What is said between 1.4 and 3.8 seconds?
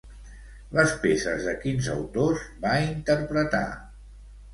de quins autors va interpretar?